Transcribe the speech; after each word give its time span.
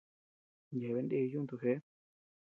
Yeabean 0.79 1.05
ndee 1.07 1.29
yuntu 1.31 1.55
jeʼe. 1.61 1.75